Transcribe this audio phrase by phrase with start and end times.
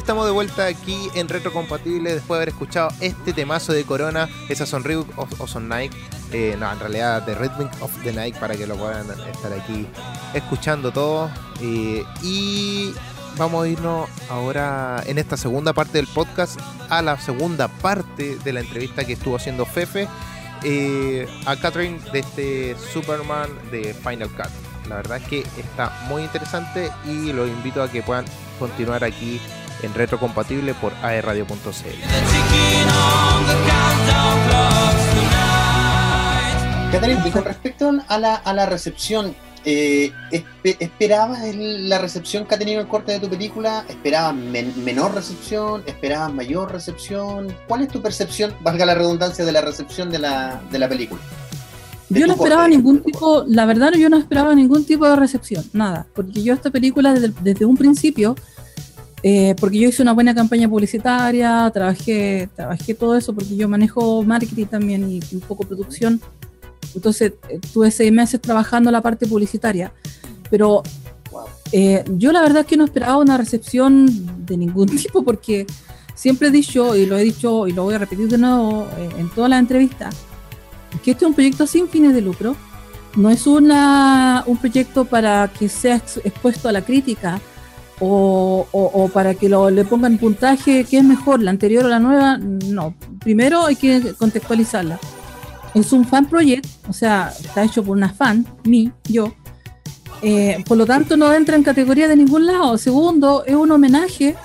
[0.00, 4.64] Estamos de vuelta aquí en Retrocompatible después de haber escuchado este temazo de Corona, esa
[4.64, 4.82] Son
[5.16, 5.92] of, o Son Night,
[6.32, 9.86] eh, no, en realidad de Rhythm of the Night para que lo puedan estar aquí
[10.32, 11.30] escuchando todo.
[11.60, 12.94] Eh, y
[13.36, 16.58] vamos a irnos ahora en esta segunda parte del podcast
[16.88, 20.08] a la segunda parte de la entrevista que estuvo haciendo Fefe
[20.62, 24.48] eh, a Catherine de este Superman de Final Cut.
[24.88, 28.24] La verdad es que está muy interesante y los invito a que puedan
[28.58, 29.38] continuar aquí
[29.82, 31.50] en retrocompatible por aerradio.cl.
[36.92, 40.12] Catherine, y con respecto a la, a la recepción, eh,
[40.62, 43.84] ¿esperabas la recepción que ha tenido el corte de tu película?
[43.88, 45.82] ¿Esperabas menor recepción?
[45.86, 47.54] ¿Esperabas mayor recepción?
[47.68, 51.20] ¿Cuál es tu percepción, valga la redundancia, de la recepción de la, de la película?
[52.08, 56.08] yo no esperaba ningún tipo, la verdad yo no esperaba ningún tipo de recepción, nada,
[56.12, 58.34] porque yo esta película desde, desde un principio,
[59.22, 64.22] eh, porque yo hice una buena campaña publicitaria, trabajé, trabajé todo eso porque yo manejo
[64.22, 66.20] marketing también y un poco producción
[66.94, 69.92] entonces eh, tuve seis meses trabajando la parte publicitaria.
[70.50, 70.82] Pero
[71.72, 75.66] eh, yo la verdad es que no esperaba una recepción de ningún tipo porque
[76.14, 79.08] siempre he dicho, y lo he dicho y lo voy a repetir de nuevo eh,
[79.18, 80.14] en todas las entrevistas,
[81.04, 82.56] que este es un proyecto sin fines de lucro.
[83.16, 87.40] No es una, un proyecto para que sea expuesto a la crítica
[88.00, 92.38] o, para que lo, le pongan puntaje, ¿qué es mejor, la anterior o la nueva?
[92.38, 94.98] No, primero hay que contextualizarla
[95.74, 99.32] es un fan project, o sea, está hecho por una fan, mí, yo.
[100.22, 102.76] Eh, por lo tanto, no entra en categoría de ningún lado.
[102.76, 104.36] Segundo, es un homenaje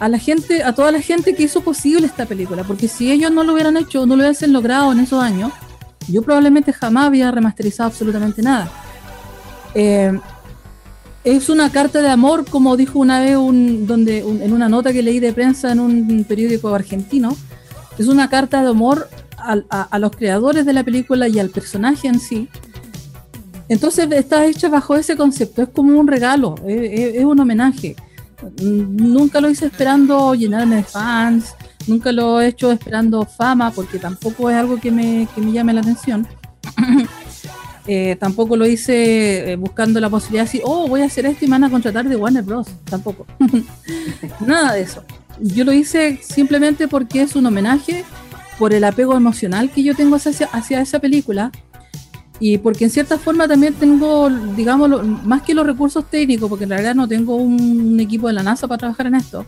[0.00, 3.30] a la gente, a toda la gente que hizo posible esta película, porque si ellos
[3.30, 5.52] no lo hubieran hecho, no lo hubiesen logrado en esos años,
[6.08, 8.70] yo probablemente jamás había remasterizado absolutamente nada.
[9.74, 10.18] Eh,
[11.36, 15.02] es una carta de amor, como dijo una vez un, donde, en una nota que
[15.02, 17.36] leí de prensa en un periódico argentino,
[17.98, 22.20] es una carta de amor a, los creadores de la película y al personaje en
[22.20, 22.48] sí.
[23.68, 27.96] Entonces está hecha bajo ese concepto, es como un regalo, es, un homenaje.
[28.62, 31.54] Nunca lo hice esperando llenarme de fans,
[31.86, 35.74] nunca lo he hecho esperando fama, porque tampoco es algo que me, que me llame
[35.74, 36.26] la atención.
[37.90, 41.46] Eh, tampoco lo hice eh, buscando la posibilidad de decir, oh, voy a hacer esto
[41.46, 42.68] y me van a contratar de Warner Bros.
[42.84, 43.26] Tampoco.
[44.46, 45.02] Nada de eso.
[45.40, 48.04] Yo lo hice simplemente porque es un homenaje
[48.58, 51.50] por el apego emocional que yo tengo hacia, hacia esa película
[52.40, 56.70] y porque en cierta forma también tengo, digamos, más que los recursos técnicos, porque en
[56.70, 59.44] realidad no tengo un, equipo de la NASA para trabajar en esto,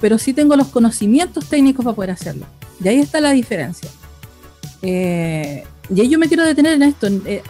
[0.00, 2.46] pero sí tengo los conocimientos técnicos para poder hacerlo.
[2.82, 3.88] Y ahí está la diferencia.
[4.82, 5.64] Eh,
[5.94, 7.06] y ahí yo me quiero detener en esto.
[7.06, 7.42] Eh,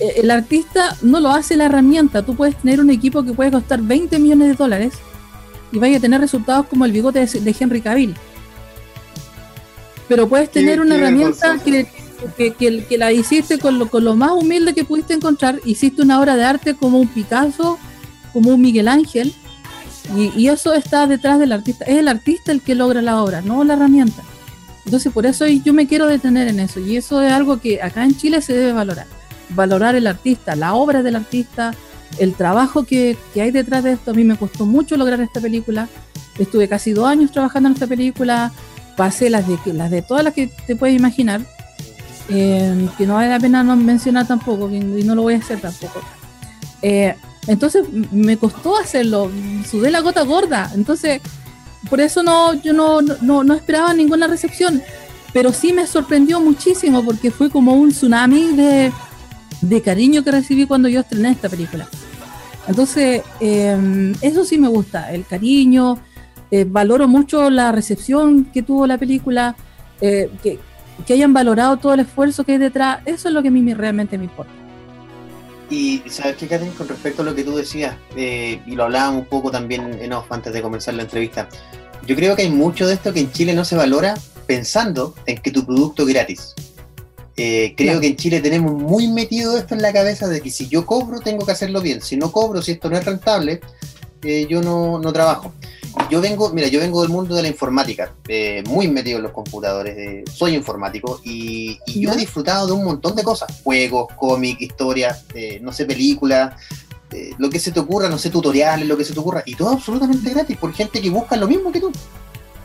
[0.00, 2.22] eh, el artista no lo hace la herramienta.
[2.22, 4.94] Tú puedes tener un equipo que puede costar 20 millones de dólares
[5.70, 8.14] y vaya a tener resultados como el bigote de, de Henry Cavill
[10.12, 11.86] pero puedes tener una herramienta que,
[12.36, 16.36] que, la hiciste con lo, con lo más humilde que pudiste encontrar, hiciste una obra
[16.36, 17.78] de arte como un Picasso,
[18.34, 19.34] como un Miguel Ángel,
[20.14, 23.64] y, eso está detrás del artista, es el artista el que logra la obra, no
[23.64, 24.22] la herramienta.
[24.84, 28.04] Entonces por eso yo me quiero detener en eso, y eso es algo que acá
[28.04, 29.06] en Chile se debe valorar,
[29.50, 31.72] valorar el artista, la obra del artista,
[32.18, 34.10] el trabajo que, que hay detrás de esto.
[34.10, 35.88] A mí me costó mucho lograr esta película,
[36.38, 38.52] estuve casi dos años trabajando en esta película,
[38.96, 41.40] pasé las de las de todas las que te puedes imaginar,
[42.28, 45.60] eh, que no vale la pena no mencionar tampoco, y no lo voy a hacer
[45.60, 46.00] tampoco.
[46.82, 47.14] Eh,
[47.46, 49.30] entonces me costó hacerlo,
[49.68, 51.20] sudé la gota gorda, entonces
[51.88, 54.82] por eso no, yo no, no, no esperaba ninguna recepción,
[55.32, 58.92] pero sí me sorprendió muchísimo porque fue como un tsunami de,
[59.60, 61.88] de cariño que recibí cuando yo estrené esta película.
[62.68, 65.98] Entonces, eh, eso sí me gusta, el cariño,
[66.50, 69.56] eh, valoro mucho la recepción que tuvo la película,
[70.00, 70.58] eh, que,
[71.12, 74.16] hayan valorado todo el esfuerzo que hay detrás, eso es lo que a mí realmente
[74.16, 74.52] me importa.
[75.72, 79.22] Y sabes qué, Karen, con respecto a lo que tú decías, eh, y lo hablábamos
[79.22, 81.48] un poco también en off antes de comenzar la entrevista,
[82.06, 84.12] yo creo que hay mucho de esto que en Chile no se valora
[84.46, 86.54] pensando en que tu producto es gratis.
[87.34, 90.84] creo que en Chile tenemos muy metido esto en la cabeza de que si yo
[90.84, 93.62] cobro tengo que hacerlo bien, si no cobro, si esto no es rentable,
[94.50, 95.54] yo no, no trabajo
[96.10, 99.32] yo vengo, mira, yo vengo del mundo de la informática, eh, muy metido en los
[99.32, 104.60] computadores, eh, soy informático y, yo he disfrutado de un montón de cosas, juegos, cómics,
[104.60, 106.54] historias, eh, no sé, películas,
[107.36, 109.70] lo que se te ocurra, no sé, tutoriales, lo que se te ocurra, y todo
[109.70, 111.92] absolutamente gratis por gente que busca lo mismo que tú.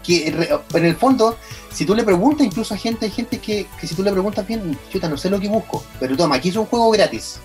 [0.02, 0.28] Que
[0.74, 1.38] en el fondo,
[1.70, 4.48] si tú le preguntas, incluso a gente, hay gente que, que si tú le preguntas
[4.48, 7.40] bien, chuta, no sé lo que busco, pero toma, aquí es un juego gratis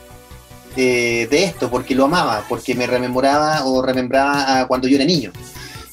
[0.76, 5.32] de esto, porque lo amaba, porque me rememoraba o remembraba cuando yo era niño.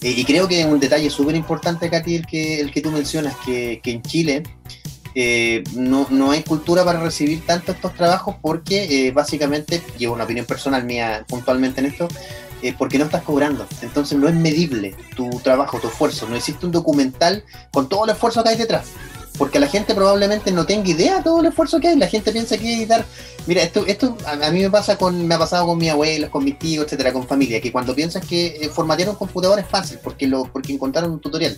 [0.01, 3.35] Eh, y creo que un detalle súper importante, Katy, el que, el que tú mencionas,
[3.45, 4.43] que, que en Chile
[5.15, 10.23] eh, no, no, hay cultura para recibir tanto estos trabajos porque eh, básicamente, llevo una
[10.23, 12.07] opinión personal mía puntualmente en esto,
[12.61, 13.65] eh, porque no estás cobrando.
[13.81, 16.27] Entonces no es medible tu trabajo, tu esfuerzo.
[16.27, 18.87] No existe un documental con todo el esfuerzo que hay detrás.
[19.37, 21.97] Porque la gente probablemente no tenga idea de todo el esfuerzo que hay.
[21.97, 23.05] La gente piensa que editar.
[23.47, 26.43] Mira, esto, esto a, mí me pasa con, me ha pasado con mis abuelos, con
[26.43, 30.27] mis tíos, etcétera, con familia, que cuando piensan que formatear un computador es fácil, porque
[30.27, 31.57] lo, porque encontraron un tutorial.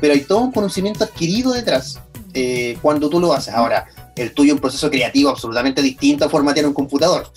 [0.00, 2.00] Pero hay todo un conocimiento adquirido detrás
[2.32, 3.52] eh, cuando tú lo haces.
[3.52, 3.86] Ahora,
[4.16, 7.30] el tuyo es un proceso creativo absolutamente distinto a formatear un computador.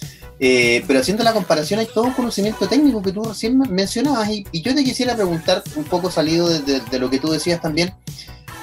[0.43, 4.43] Eh, pero haciendo la comparación hay todo un conocimiento técnico que tú recién mencionabas y,
[4.51, 7.93] yo te quisiera preguntar, un poco salido de, lo que tú decías también,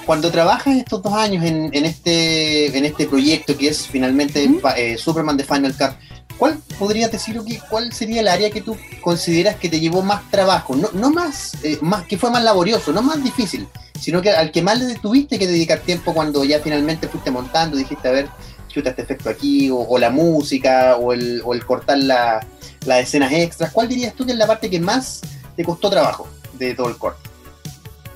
[0.05, 4.45] cuando trabajas estos dos años en, este, en este proyecto que es finalmente
[4.75, 5.91] eh, Superman de Final Cut,
[6.37, 10.29] ¿cuál podrías decir que cuál sería el área que tú consideras que te llevó más
[10.29, 10.75] trabajo?
[10.75, 14.61] No, no más, más, que fue más laborioso, no más difícil, sino que al que
[14.61, 18.29] más le tuviste que dedicar tiempo cuando ya finalmente fuiste montando, dijiste, a ver,
[18.69, 22.45] chuta este efecto aquí, o, la música, o el, o el cortar las
[22.87, 23.71] escenas extras.
[23.71, 25.21] ¿Cuál dirías tú que es la parte que más
[25.55, 26.27] te costó trabajo
[26.57, 27.29] de todo el corte?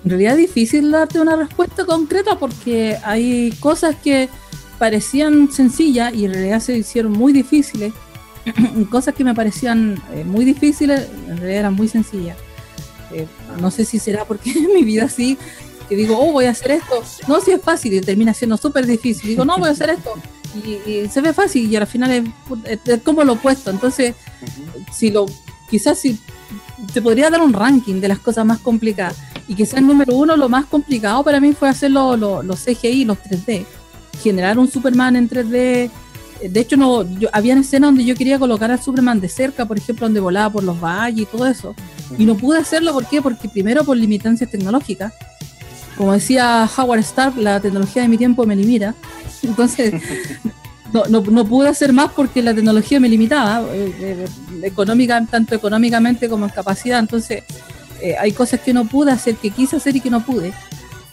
[0.04, 4.30] En realidad es difícil darte una respuesta concreta porque hay cosas que
[4.78, 7.94] parecían sencillas y en realidad se hicieron muy difíciles.
[8.90, 12.38] cosas que me parecían eh, muy difíciles, en realidad eran muy sencillas.
[13.14, 13.28] Eh,
[13.62, 15.38] no sé si será porque en mi vida así
[15.88, 17.04] que digo, oh, voy a hacer esto.
[17.28, 19.30] No, si es fácil y termina siendo súper difícil.
[19.30, 20.14] Digo, no, voy a hacer esto.
[20.56, 22.12] Y, se ve fácil y al final
[22.66, 23.70] es, como lo opuesto.
[23.70, 24.16] Entonces,
[24.92, 25.26] si lo,
[25.70, 26.20] quizás si
[26.94, 29.16] te podría dar un ranking de las cosas más complicadas
[29.48, 33.18] y sea el número uno, lo más complicado para mí fue hacer los CGI, los
[33.20, 33.66] 3D.
[34.22, 35.90] Generar un Superman en 3D.
[36.50, 39.78] De hecho, no, yo, había escenas donde yo quería colocar al Superman de cerca, por
[39.78, 41.76] ejemplo, donde volaba por los valles y todo eso.
[42.18, 43.22] Y no pude hacerlo, ¿por qué?
[43.22, 45.14] Porque primero por limitancias tecnológicas
[45.98, 48.96] como decía Howard Stark, la tecnología de mi tiempo me limita.
[49.44, 49.94] Entonces,
[50.94, 54.26] no, no, pude hacer más porque la tecnología me limitaba, eh, eh,
[54.62, 57.00] económica, tanto económicamente como en capacidad.
[57.00, 57.44] Entonces,
[58.02, 60.54] eh, hay cosas que no pude hacer, que quise hacer y que no pude.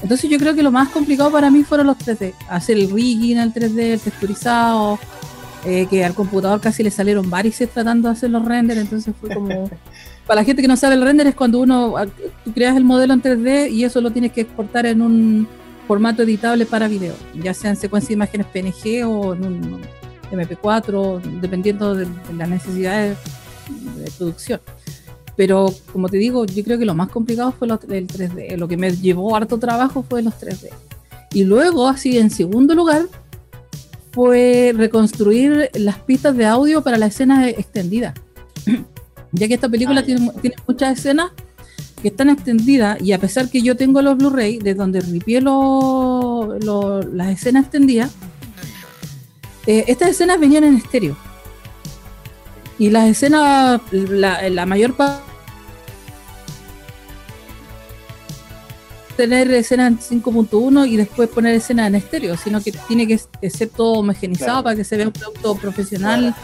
[0.03, 2.35] Entonces, yo creo que lo más complicado para mí fueron los 3D.
[2.49, 4.99] Hacer el rigging el 3D, el texturizado,
[5.63, 8.81] que al computador casi le salieron varices tratando de hacer los renders.
[8.81, 9.71] Entonces, fue como
[10.27, 12.07] para la gente que no sabe el render es cuando uno ah,
[12.45, 15.49] tú creas el modelo en 3D y eso lo tienes que exportar en un
[15.89, 19.81] formato editable para video, ya sea en secuencia de imágenes PNG o en un
[20.31, 22.07] MP4, dependiendo de,
[22.37, 23.19] las necesidades
[23.97, 24.61] de producción.
[25.37, 28.57] Pero como te digo, yo creo que lo más complicado fue el 3D.
[28.57, 30.69] Lo que me llevó harto trabajo fue los 3D.
[31.33, 33.07] Y luego, así en segundo lugar,
[34.13, 38.15] fue reconstruir las pistas de audio para la escena extendida
[39.33, 40.33] ya que esta película tiene,
[40.67, 41.31] muchas escenas
[42.03, 47.29] que están extendidas y a pesar que yo tengo los Blu-ray de donde ripié las
[47.29, 48.11] escenas extendidas,
[49.67, 51.17] eh, estas escenas venían en estéreo.
[52.79, 55.31] Y las escenas, la, la mayor parte
[59.21, 63.19] tener escenas en 5.1 y después poner escenas en estéreo, sino que tiene que
[63.51, 66.35] ser todo homogenizado para que se vea un producto profesional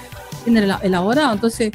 [0.83, 1.33] elaborado.
[1.33, 1.73] Entonces,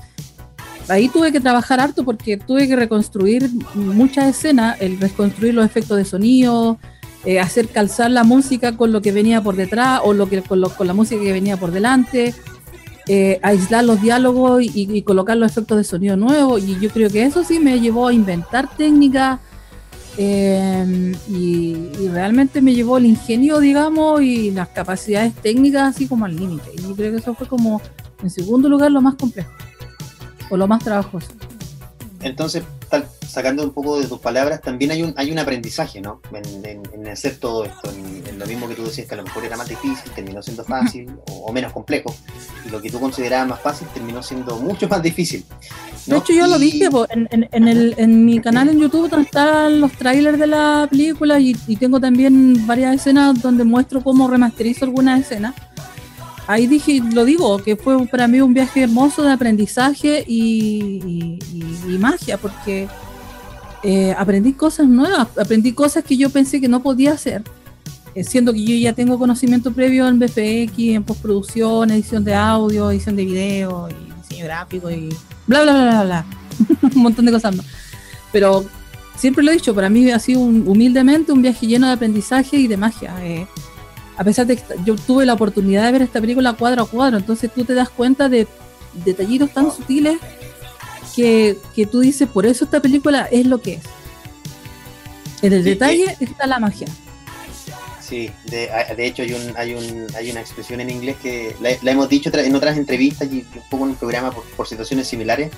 [0.92, 5.98] ahí tuve que trabajar harto porque tuve que reconstruir muchas escenas, el reconstruir los efectos
[5.98, 6.78] de sonido,
[7.24, 10.62] eh, hacer calzar la música con lo que venía por detrás o lo que con,
[10.62, 12.36] la música que venía por delante,
[13.08, 16.62] eh, aislar los diálogos y, colocar los efectos de sonido nuevos.
[16.64, 19.40] Y yo creo que eso sí me llevó a inventar técnicas
[20.18, 20.24] y,
[21.34, 26.70] y, realmente me llevó el ingenio, digamos, y las capacidades técnicas así como al límite.
[26.78, 27.82] Y yo creo que eso fue como,
[28.22, 29.52] en segundo lugar, lo más complejo
[30.52, 31.28] o lo más trabajoso.
[32.22, 32.64] Entonces,
[33.28, 36.22] sacando un poco de tus palabras, también hay un, hay un aprendizaje, ¿no?
[36.34, 39.58] En, hacer todo esto, en, lo mismo que tú decías que a lo mejor era
[39.58, 42.16] más difícil, terminó siendo fácil o, menos complejo,
[42.66, 45.46] y lo que tú considerabas más fácil terminó siendo mucho más difícil.
[46.06, 49.82] De hecho, yo lo dije en, en, el, en mi canal en YouTube donde están
[49.82, 54.86] los trailers de la película y, y tengo también varias escenas donde muestro cómo remasterizo
[54.86, 55.54] algunas escenas
[56.48, 61.40] ahí dije, lo digo, que fue para mí un viaje hermoso de aprendizaje y,
[62.00, 62.88] magia, porque
[63.84, 67.44] eh, aprendí cosas nuevas, aprendí cosas que yo pensé que no podía hacer,
[68.16, 72.92] eh, siendo que yo ya tengo conocimiento previo en BFX, en postproducción, edición de audio,
[72.92, 73.90] edición de video,
[74.22, 75.10] diseño gráfico y
[75.48, 76.26] bla, bla, bla, bla, bla,
[76.96, 77.56] un montón de cosas.
[78.32, 78.66] Pero
[79.16, 82.68] siempre lo he dicho, para mí ha sido humildemente un viaje lleno de aprendizaje y
[82.68, 83.14] de magia.
[83.22, 83.46] Eh,
[84.22, 87.18] a pesar de que yo tuve la oportunidad de ver esta película cuadro a cuadro,
[87.18, 88.48] entonces tú te das cuenta de
[89.04, 90.20] detallitos tan sutiles
[91.16, 91.58] que,
[91.92, 93.84] tú dices, por eso esta película es lo que es.
[95.42, 96.88] En el detalle está la magia.
[98.00, 102.08] Sí, de, hecho hay, un, hay, un, hay una expresión en inglés que la, hemos
[102.08, 105.50] dicho en otras entrevistas y un poco en un programa por, situaciones similares,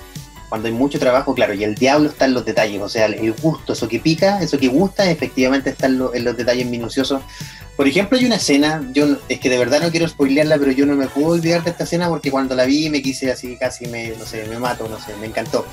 [0.48, 3.32] cuando hay mucho trabajo, claro, y el diablo está en los detalles, o sea, el
[3.34, 7.20] gusto, eso que pica, eso que gusta, efectivamente está en, en los detalles minuciosos.
[7.76, 10.86] Por ejemplo, hay una escena, yo es que de verdad no quiero spoilearla, pero yo
[10.86, 13.86] no me puedo olvidar de esta escena porque cuando la vi me quise así, casi
[13.86, 15.66] me, no sé, me mato, no sé, me encantó.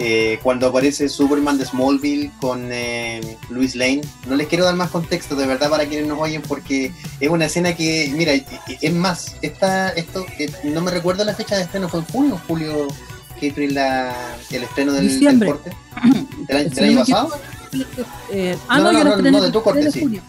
[0.00, 4.02] Eh, cuando aparece Superman de Smallville con eh, Luis Lane.
[4.28, 7.46] No les quiero dar más contexto, de verdad, para quienes nos oyen, porque es una
[7.46, 8.32] escena que, mira,
[8.80, 10.24] es más, esta, esto,
[10.62, 12.88] no me recuerdo la fecha de estreno, fue en junio, julio,
[13.40, 14.14] que fue la,
[14.50, 15.48] el estreno del, Diciembre.
[15.48, 15.72] corte.
[16.46, 17.30] ¿Del, año pasado?
[18.30, 20.20] Eh, ah, no, no, no, de tu corte, sí.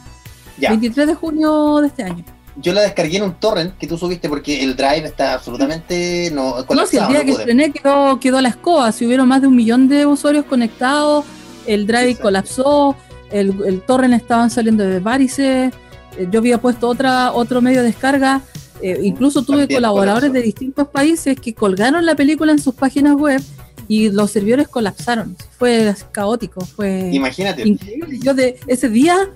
[0.60, 2.24] 23 de junio de este año.
[2.62, 6.66] Yo la descargué en un torrent que tú subiste porque el drive está absolutamente no
[6.70, 9.56] No, si el día que estrené quedó, quedó la escoba, si hubieron más de un
[9.56, 11.25] millón de usuarios conectados,
[11.66, 12.96] el drive colapsó,
[13.32, 15.74] el, el, torrent estaban saliendo de varices,
[16.18, 18.42] eh, yo había puesto otra otro medio de descarga,
[18.82, 23.42] eh, incluso tuve colaboradores de distintos países que colgaron la película en sus páginas web
[23.88, 25.36] y los servidores colapsaron.
[25.58, 27.68] Fue caótico, fue Imagínate.
[27.68, 28.20] increíble.
[28.20, 29.30] Yo de ese día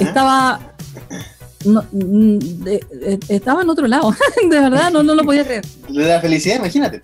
[0.00, 0.74] estaba
[1.64, 2.38] no, mm,
[3.28, 4.14] estaba en otro lado,
[4.50, 5.64] de verdad, no, no lo podía creer.
[5.88, 7.00] Le da felicidad, imagínate.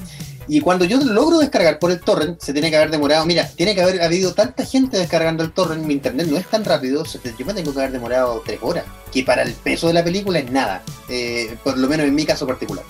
[0.49, 3.25] Y cuando yo logro descargar por el torrent, se tiene que haber demorado.
[3.27, 5.85] Mira, tiene que haber habido tanta gente descargando el torrent.
[5.85, 7.05] Mi internet no es tan rápido.
[7.05, 8.85] Yo me tengo que haber demorado tres horas.
[9.13, 10.83] Que para el peso de la película es nada.
[11.09, 12.85] Eh, por lo menos en mi caso particular.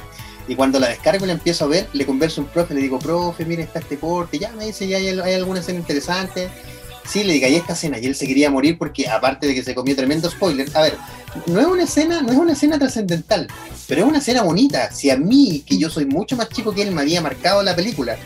[0.49, 2.75] Y cuando la descargo y la empiezo a ver, le converso a un profe.
[2.75, 4.39] Le digo, profe, mire, está este corte.
[4.39, 6.49] Ya me dice, ya hay, hay alguna escena interesante.
[7.07, 7.99] Sí, le diga, y esta escena.
[7.99, 10.69] Y él se quería morir porque, aparte de que se comió tremendo spoiler.
[10.75, 10.97] A ver,
[11.47, 13.49] no es una escena, no es una escena trascendental,
[13.89, 14.91] pero es una escena bonita.
[14.93, 17.75] Si a mí, que yo soy mucho más chico que él, me había marcado la
[17.75, 18.17] película,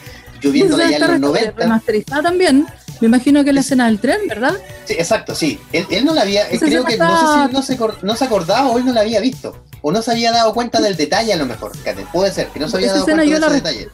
[0.41, 1.53] yo viéndola ya en los 90.
[1.53, 2.67] Remasterizada también.
[3.01, 4.55] Me imagino que es la escena del tren, ¿verdad?
[4.87, 5.59] Sí, exacto, sí.
[5.73, 8.69] Él, él no la había, creo que no sé si no se, no se acordaba
[8.69, 9.65] o él no la había visto.
[9.83, 11.73] O no se había dado cuenta del detalle a lo mejor.
[12.13, 13.89] Puede ser, que no se había dado cuenta de ese detalle.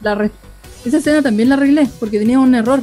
[0.85, 2.81] esa escena también la arreglé, porque tenía un error.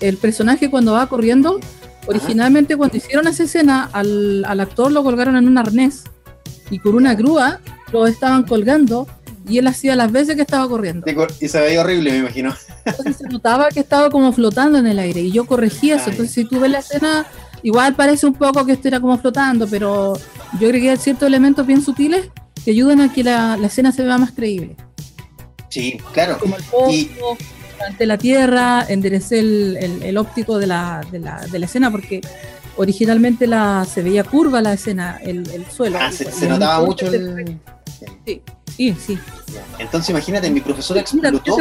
[0.00, 1.60] El personaje cuando va corriendo
[2.08, 6.04] Originalmente cuando hicieron esa escena al, actor lo colgaron en un arnés
[6.70, 7.60] y con una grúa
[7.92, 9.06] lo estaban colgando
[9.46, 11.06] y él hacía las veces que estaba corriendo.
[11.38, 12.54] Y se veía horrible, me imagino.
[12.86, 16.08] Entonces se notaba que estaba como flotando en el aire y yo corregí eso.
[16.08, 17.26] Entonces si tú ves la escena,
[17.62, 20.18] igual parece un poco que esto era como flotando, pero
[20.58, 22.30] yo hay ciertos elementos bien sutiles
[22.64, 24.76] que ayudan a que la, escena se vea más creíble.
[25.68, 26.38] Sí, claro.
[26.38, 26.62] Como el
[27.86, 32.20] ante la tierra, enderecé el, óptico de la, de, la, de la, escena porque
[32.76, 35.98] originalmente la, se veía curva la escena, el, suelo.
[36.00, 37.58] Ah, se, notaba mucho el...
[38.24, 38.42] Sí,
[38.76, 39.18] sí, sí.
[39.78, 41.54] Entonces imagínate, mi profesor explotó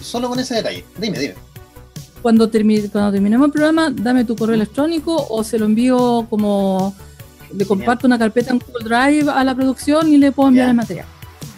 [0.00, 0.84] solo, con ese detalle.
[0.98, 1.34] Dime, dime.
[2.20, 6.94] Cuando, termine, cuando terminemos el programa, dame tu correo electrónico o se lo envío como...
[7.54, 10.74] Le comparto una carpeta en Google Drive a la producción y le puedo enviar el
[10.74, 11.06] material.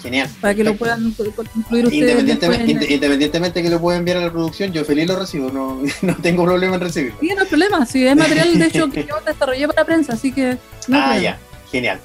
[0.05, 0.29] Genial.
[0.39, 1.93] Para que lo puedan incluir ustedes.
[1.95, 6.17] Independientemente, independientemente que lo pueda enviar a la producción, yo feliz lo recibo, no, no
[6.17, 7.19] tengo problema en recibirlo.
[7.21, 10.31] Sí, no hay problema, sí, es material de hecho que yo desarrollé para prensa, así
[10.31, 10.59] que
[10.89, 11.39] no Ah, ya,
[11.73, 12.01] genial.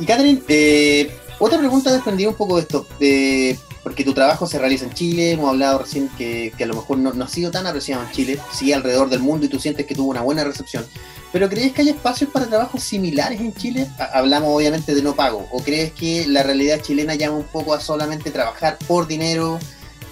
[0.00, 4.58] Y Catherine, eh, otra pregunta desprendida un poco de esto, eh, porque tu trabajo se
[4.58, 7.52] realiza en Chile, hemos hablado recién que, que a lo mejor no, no, ha sido
[7.52, 10.42] tan apreciado en Chile, sí alrededor del mundo y tú sientes que tuvo una buena
[10.42, 10.84] recepción.
[11.32, 13.86] ¿Pero crees que hay espacios para trabajos similares en Chile?
[14.12, 15.46] Hablamos obviamente de no pago.
[15.50, 19.58] ¿O crees que la realidad chilena llama un poco a solamente trabajar por dinero?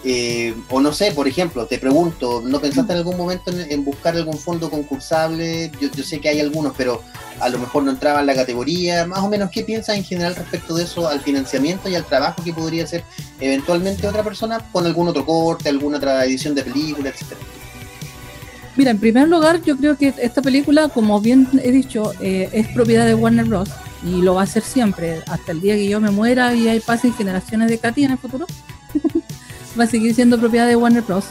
[0.04, 4.14] Eh, o no sé, por ejemplo, te pregunto, ¿no pensaste en algún momento en, buscar
[4.14, 5.72] algún fondo concursable?
[5.80, 7.02] Yo, sé que hay algunos, pero
[7.40, 9.06] a lo mejor no entraba en la categoría.
[9.06, 12.44] Más o menos, ¿qué piensas en general respecto de eso, al financiamiento y al trabajo
[12.44, 13.02] que podría hacer
[13.40, 17.40] eventualmente otra persona con algún otro corte, alguna otra edición de película, etcétera?
[18.76, 22.68] Mira, en primer lugar, yo creo que esta película, como bien he dicho, eh, es
[22.68, 23.70] propiedad de Warner Bros.
[24.04, 26.80] y lo va a ser siempre, hasta el día que yo me muera y hay
[26.80, 28.46] pasen generaciones de Katy en el futuro.
[29.78, 31.24] va a seguir siendo propiedad de Warner Bros.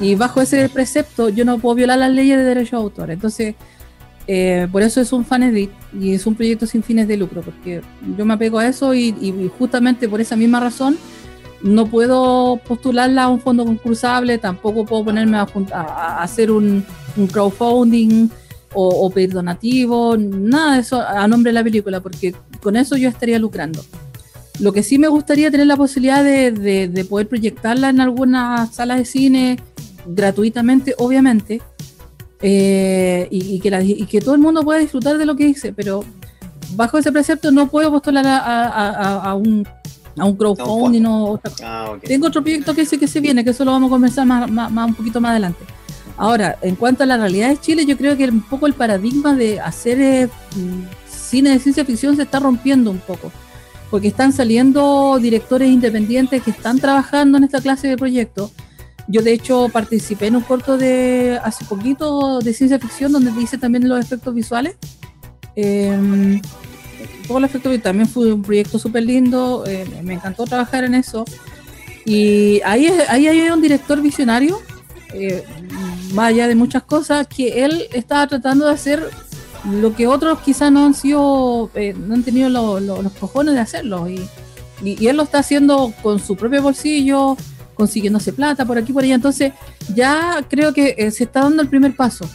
[0.00, 3.10] Y bajo ese precepto, yo no puedo violar las leyes de derecho de autor.
[3.12, 3.54] Entonces,
[4.26, 7.42] eh, por eso es un fan edit y es un proyecto sin fines de lucro,
[7.42, 7.80] porque
[8.16, 10.96] yo me apego a eso y justamente por esa misma razón
[11.62, 16.84] no puedo postularla a un fondo concursable, tampoco puedo ponerme a, hacer un,
[17.30, 18.28] crowdfunding
[18.74, 23.08] o, pedir donativo, nada de eso a nombre de la película, porque con eso yo
[23.08, 23.84] estaría lucrando.
[24.60, 29.04] Lo que sí me gustaría tener la posibilidad de, poder proyectarla en algunas salas de
[29.04, 29.58] cine
[30.06, 31.60] gratuitamente, obviamente,
[32.40, 36.04] eh, y, que todo el mundo pueda disfrutar de lo que hice, pero
[36.74, 39.66] bajo ese precepto no puedo postular a un
[40.18, 41.52] a un crowdfunding o otra.
[41.62, 44.26] Ah, Tengo otro proyecto que sé que se viene, que eso lo vamos a comenzar
[44.26, 45.64] más, más, un poquito más adelante.
[46.16, 49.34] Ahora, en cuanto a la realidad de Chile, yo creo que un poco el paradigma
[49.34, 50.28] de hacer eh,
[51.08, 53.32] cine de ciencia ficción se está rompiendo un poco,
[53.90, 58.52] porque están saliendo directores independientes que están trabajando en esta clase de proyectos.
[59.08, 63.58] Yo de hecho participé en un corto de hace poquito de ciencia ficción donde dice
[63.58, 64.76] también los efectos visuales.
[65.56, 66.40] Eh,
[67.26, 71.24] poco los efectos también fue un proyecto súper lindo, eh, me encantó trabajar en eso.
[72.04, 74.60] Y ahí, ahí hay un director visionario,
[75.14, 75.44] eh,
[76.14, 79.08] más allá de muchas cosas, que él estaba tratando de hacer
[79.70, 84.08] lo que otros quizás no han sido, eh, no han tenido los cojones de hacerlo.
[84.08, 84.28] Y,
[84.82, 87.36] y, él lo está haciendo con su propio bolsillo,
[87.74, 89.14] consiguiéndose plata por aquí por allá.
[89.14, 89.52] Entonces,
[89.94, 92.28] ya creo que se está dando el primer paso.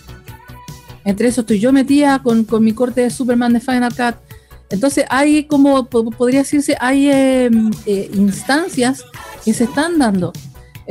[1.08, 4.27] Entre eso estoy yo metida con, con mi corte de Superman de Final Cut.
[4.70, 9.04] Entonces, hay como podría decirse, hay em, eh, instancias
[9.46, 10.34] que se están dando.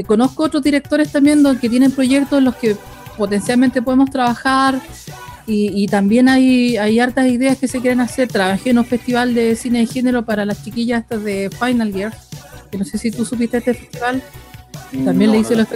[0.06, 2.76] conozco otros directores también que tienen proyectos en los que
[3.16, 4.80] potencialmente podemos trabajar
[5.48, 8.26] y, también hay, hay hartas ideas que se quieren hacer.
[8.28, 12.12] Trabajé en un festival de cine de género para las chiquillas estas de Final Year,
[12.70, 14.22] que no sé si tú supiste este festival.
[15.04, 15.68] También le hice los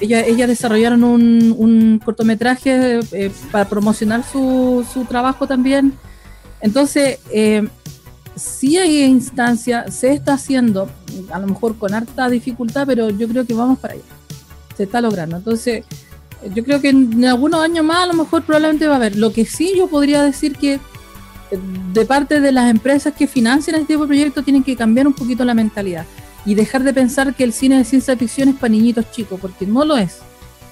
[0.00, 5.92] Ellas, desarrollaron un, un cortometraje eh, para promocionar su, su, trabajo también.
[6.60, 7.66] Entonces, eh,
[8.36, 10.88] sí hay instancia, se está haciendo,
[11.32, 14.02] a lo mejor con harta dificultad, pero yo creo que vamos para allá.
[14.76, 15.36] Se está logrando.
[15.36, 15.84] Entonces,
[16.54, 19.16] yo creo que en algunos años más a lo mejor probablemente va a haber.
[19.16, 20.80] Lo que sí yo podría decir que eh,
[21.92, 25.12] de parte de las empresas que financian este tipo de proyectos tienen que cambiar un
[25.12, 26.06] poquito la mentalidad
[26.46, 29.66] y dejar de pensar que el cine de ciencia ficción es para niñitos chicos, porque
[29.66, 30.18] no lo es.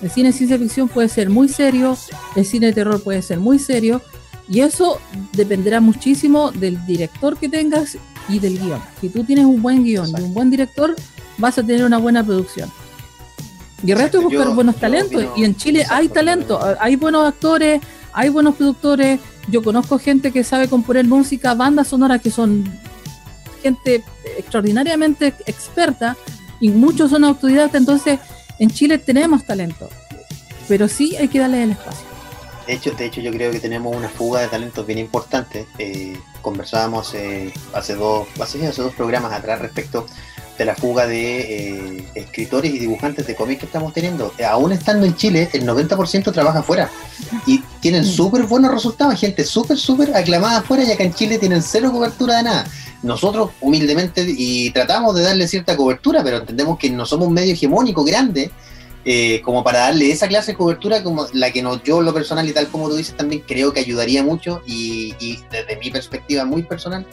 [0.00, 1.96] El cine de ciencia ficción puede ser muy serio,
[2.36, 4.00] el cine de terror puede ser muy serio,
[4.50, 4.98] y eso
[5.32, 8.80] dependerá muchísimo del director que tengas y del guion.
[9.00, 10.94] Si tú tienes un buen guion y un buen director,
[11.36, 12.70] vas a tener una buena producción.
[13.84, 15.24] Y el resto es buscar buenos talentos.
[15.36, 17.80] y en Chile hay talento, hay buenos actores,
[18.12, 19.20] hay buenos productores.
[19.48, 22.64] Yo conozco gente que sabe componer música, bandas sonoras que son
[23.62, 24.02] gente
[24.36, 26.16] extraordinariamente experta
[26.60, 27.80] y muchos son autodidactas.
[27.80, 28.18] Entonces,
[28.58, 29.88] en Chile tenemos talento,
[30.66, 32.17] pero sí hay que darle el espacio.
[32.68, 35.66] De hecho, de hecho, yo creo que tenemos una fuga de talentos bien importante.
[35.78, 40.06] Eh, conversábamos eh, hace, dos, hace, hace dos programas atrás respecto
[40.58, 44.34] de la fuga de eh, escritores y dibujantes de cómics que estamos teniendo.
[44.36, 46.90] Eh, aún estando en Chile, el 90% trabaja afuera
[47.46, 51.62] y tienen súper buenos resultados, gente súper, súper aclamada afuera y acá en Chile tienen
[51.62, 52.66] cero cobertura de nada.
[53.02, 57.54] Nosotros humildemente y tratamos de darle cierta cobertura, pero entendemos que no somos un medio
[57.54, 58.50] hegemónico grande
[59.04, 62.52] eh, como para darle esa clase de cobertura como la que yo lo personal y
[62.52, 65.14] tal como tú dices también creo que ayudaría mucho y,
[65.50, 67.06] desde mi perspectiva muy personal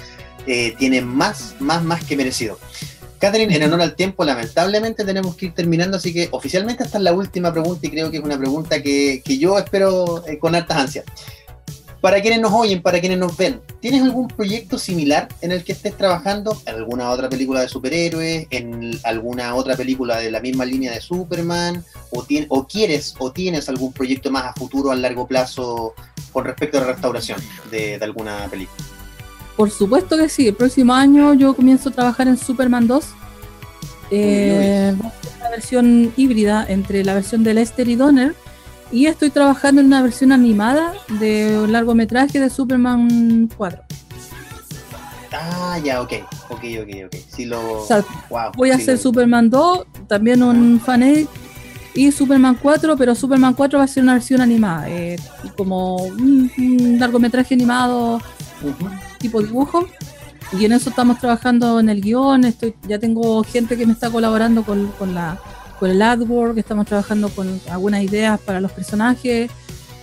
[0.45, 2.59] tiene más, más, más que merecido.
[3.19, 7.03] Catherine, en honor al tiempo, lamentablemente tenemos que ir terminando, así que oficialmente esta es
[7.03, 10.77] la última pregunta y creo que es una pregunta que, yo espero eh, con altas
[10.77, 11.05] ansias.
[12.05, 15.71] Para quienes nos oyen, para quienes nos ven, ¿tienes algún proyecto similar en el que
[15.71, 16.55] estés trabajando?
[16.67, 18.45] ¿En alguna otra película de superhéroes?
[18.51, 21.83] ¿En alguna otra película de la misma línea de Superman?
[22.11, 25.95] ¿O, o quieres o tienes algún proyecto más a futuro, a largo plazo,
[26.31, 27.39] con respecto a la restauración
[27.71, 28.85] de alguna película?
[29.57, 30.49] Por supuesto que sí.
[30.49, 33.03] El próximo año yo comienzo a trabajar en Superman 2.
[34.11, 34.93] Eh,
[35.39, 38.35] una versión híbrida entre la versión de Lester y Donner.
[38.91, 43.83] Y estoy trabajando en una versión animada de un largometraje de Superman 4.
[45.33, 46.13] Ah, ya, ok.
[46.49, 47.15] Ok, ok, ok.
[47.27, 47.85] Sí lo...
[48.55, 51.03] voy a hacer Superman 2, también un fan
[51.95, 55.15] y Superman 4, pero Superman 4 va a ser una versión animada, eh,
[55.55, 58.21] como un, largometraje animado
[59.17, 59.87] tipo dibujo.
[60.51, 62.43] Y en eso estamos trabajando en el guion.
[62.43, 65.39] Estoy, ya tengo gente que me está colaborando con, con, la,
[65.79, 69.51] con el artwork, estamos trabajando con algunas ideas para los personajes.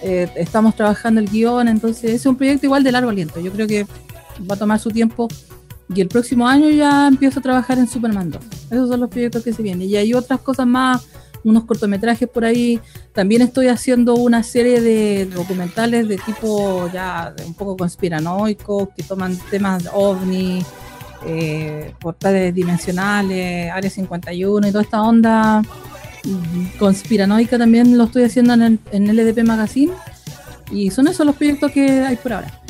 [0.02, 3.40] Eh, estamos trabajando el guion, entonces es un proyecto igual de largo aliento.
[3.40, 3.86] Yo creo que
[4.50, 5.28] va a tomar su tiempo
[5.94, 8.42] y el próximo año ya empiezo a trabajar en Superman 2.
[8.70, 9.88] Esos son los proyectos que se vienen.
[9.88, 11.06] Y hay otras cosas más
[11.44, 12.80] unos cortometrajes por ahí.
[13.12, 19.38] También estoy haciendo una serie de documentales de tipo ya un poco conspiranoicos que toman
[19.50, 20.64] temas ovni,
[21.26, 25.62] eh, portales dimensionales, Área 51 y toda esta onda
[26.78, 29.92] conspiranoica también lo estoy haciendo en, el, en LDP Magazine.
[30.70, 32.62] Y son esos los proyectos que hay por ahora.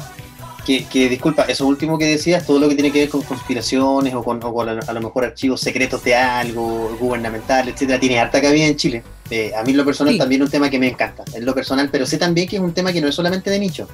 [0.64, 4.22] Que, disculpa, eso último que decías, todo lo que tiene que ver con conspiraciones o
[4.22, 9.02] con, a, lo mejor archivos secretos de algo, gubernamental, etcétera, tiene harta cabida en Chile.
[9.28, 11.88] Eh, a mí lo personal también es un tema que me encanta, es lo personal,
[11.90, 13.88] pero sé también que es un tema que no es solamente de nicho,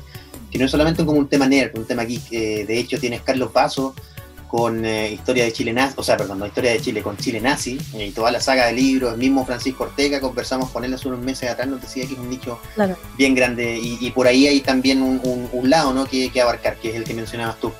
[0.50, 2.32] que no es solamente como un tema nerd, un tema geek.
[2.32, 3.94] Eh, de hecho, tienes Carlos Paso,
[4.48, 7.40] con eh, Historia de Chile Nazi, o sea, perdón, no Historia de Chile, con Chile
[7.40, 11.08] Nazi, y toda la saga de libros, el mismo Francisco Ortega, conversamos con él hace
[11.08, 12.58] unos meses atrás, nos decía que es un nicho
[13.16, 16.06] bien grande, y, por ahí hay también un, lado ¿no?
[16.06, 17.72] que, que abarcar, que es el que mencionabas tú.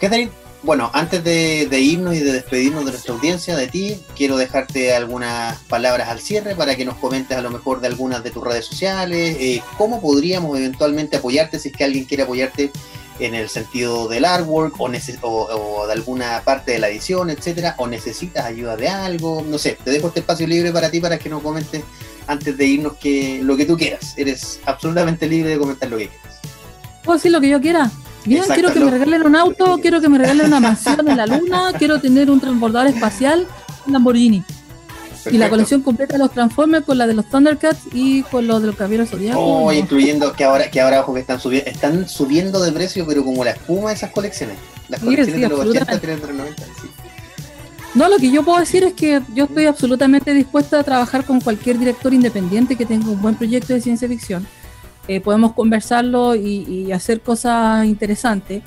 [0.00, 0.30] Catherine,
[0.66, 5.58] bueno, antes de, irnos y de despedirnos de nuestra audiencia, de ti, quiero dejarte algunas
[5.68, 8.64] palabras al cierre para que nos comentes a lo mejor de algunas de tus redes
[8.64, 12.72] sociales, eh, cómo podríamos eventualmente apoyarte si es que alguien quiere apoyarte
[13.18, 14.88] en el sentido del artwork o,
[15.28, 19.78] o, de alguna parte de la edición, etcétera, o necesitas ayuda de algo, no sé,
[19.82, 21.82] te dejo este espacio libre para ti para que nos comentes
[22.26, 24.14] antes de irnos que lo que tú quieras.
[24.16, 26.40] Eres absolutamente libre de comentar lo que quieras.
[27.04, 27.90] ¿Puedo decir lo que yo quiera?
[28.24, 31.26] Bien, quiero que me regalen un auto, quiero que me regalen una mansión en la
[31.26, 33.46] luna, quiero tener un transbordador espacial,
[33.86, 34.42] un Lamborghini.
[35.30, 38.60] Y la colección completa de los Transformers con la de los Thundercats y con los
[38.60, 39.42] de los Caballeros Zodiacos.
[39.44, 43.24] Oh, incluyendo que ahora, que ahora ojo que están subiendo, están subiendo de precio, pero
[43.24, 44.56] como la espuma de esas colecciones.
[44.88, 46.90] Las colecciones de los 80, de los 90, sí.
[47.96, 51.40] No, lo que yo puedo decir es que yo estoy absolutamente dispuesta a trabajar con
[51.40, 54.46] cualquier director independiente que tenga un buen proyecto de ciencia ficción.
[55.08, 58.62] Eh, podemos conversarlo y, hacer cosas interesantes.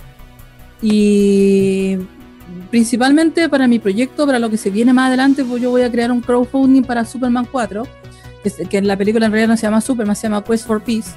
[0.82, 1.98] Y
[2.70, 5.92] principalmente para mi proyecto, para lo que se viene más adelante, pues yo voy a
[5.92, 7.84] crear un crowdfunding para Superman 4,
[8.70, 11.12] que, en la película en realidad no se llama Superman, se llama Quest for Peace.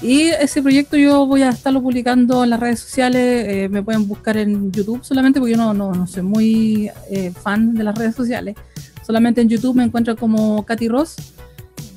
[0.00, 4.08] Y ese proyecto yo voy a estarlo publicando en las redes sociales, eh, me pueden
[4.08, 8.16] buscar en YouTube solamente porque yo no, no, soy muy eh, fan de las redes
[8.16, 8.56] sociales.
[9.06, 11.16] Solamente en YouTube me encuentro como Katy Ross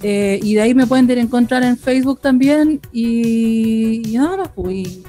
[0.03, 4.99] eh, y de ahí me pueden encontrar en Facebook también y, nada más, pues.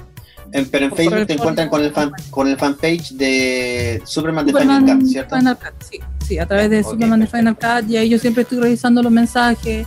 [0.51, 4.85] Pero en Facebook te encuentran con el fan, con el fanpage de Superman, de Final
[4.85, 5.35] Cut, ¿cierto?
[5.35, 8.43] Final Cut, sí, sí, a través de Superman de Final Cut y ahí yo siempre
[8.43, 9.85] estoy revisando los mensajes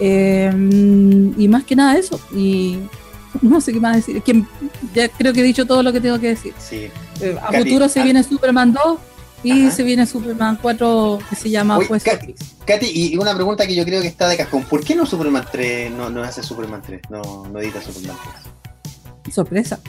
[0.00, 0.50] eh,
[1.36, 2.78] y más que nada eso y
[3.42, 4.44] no sé qué más decir, que
[4.94, 6.54] ya creo que he dicho todo lo que tengo que decir.
[6.58, 6.88] Sí.
[7.20, 8.98] Eh, a futuro se viene Superman 2
[9.42, 12.00] y se viene Superman 4 que se llama Oye,
[12.64, 14.64] Katy, y una pregunta que yo creo que está de cajón.
[14.64, 17.02] ¿Por qué no Superman 3 no, no hace Superman 3?
[17.10, 18.54] No, no edita Superman 3.
[19.32, 19.80] Sorpresa.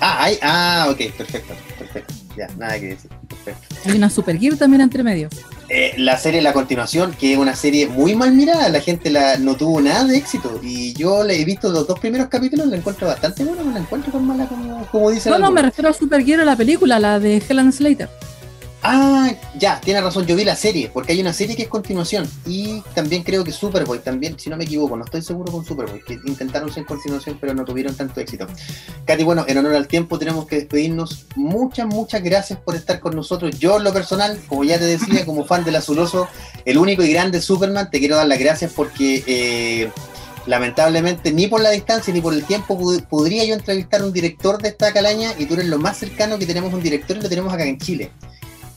[0.00, 2.14] Ah, hay, ah, ok, perfecto, perfecto.
[2.36, 3.10] Ya, nada que decir.
[3.28, 3.74] Perfecto.
[3.86, 5.28] Hay una Super Gear también entre medio.
[5.68, 9.36] Eh, la serie La Continuación, que es una serie muy mal mirada, la gente la,
[9.38, 10.60] no tuvo nada de éxito.
[10.62, 13.80] Y yo le he visto los dos primeros capítulos, la encuentro bastante buena, no la
[13.80, 16.98] encuentro tan mala como, como dice No, no, me refiero a Super Gear, la película,
[17.00, 18.08] la de Helen Slater.
[18.88, 22.30] Ah, ya, tiene razón, yo vi la serie, porque hay una serie que es continuación.
[22.46, 26.04] Y también creo que Superboy, también, si no me equivoco, no estoy seguro con Superboy,
[26.04, 28.46] que intentaron ser continuación, pero no tuvieron tanto éxito.
[29.04, 31.26] Katy, bueno, en honor al tiempo tenemos que despedirnos.
[31.34, 33.58] Muchas, muchas gracias por estar con nosotros.
[33.58, 36.28] Yo, en lo personal, como ya te decía, como fan del Azuloso,
[36.64, 39.24] el único y grande Superman, te quiero dar las gracias porque...
[39.26, 39.90] Eh,
[40.46, 42.78] lamentablemente ni por la distancia ni por el tiempo
[43.10, 46.38] podría yo entrevistar a un director de esta calaña y tú eres lo más cercano
[46.38, 48.12] que tenemos un director y lo tenemos acá en Chile.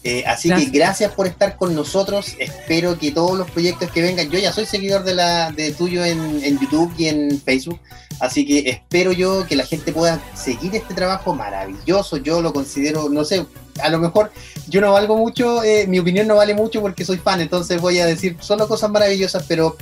[0.04, 2.36] Eh, así que gracias por estar con nosotros.
[2.40, 6.06] Espero que todos los proyectos que vengan, yo ya soy seguidor de la de tuyo
[6.06, 7.80] en, YouTube y en Facebook,
[8.20, 12.18] así que espero yo que la gente pueda seguir este trabajo maravilloso.
[12.18, 13.46] Yo lo considero, no sé,
[13.82, 14.32] a lo mejor
[14.70, 18.00] yo no valgo mucho, eh, mi opinión no vale mucho porque soy fan, entonces voy
[18.00, 19.76] a decir solo cosas maravillosas, pero